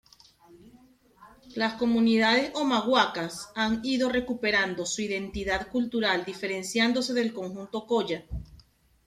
[1.53, 8.23] Las comunidades omaguacas han ido recuperando su identidad cultural diferenciándose del conjunto kolla.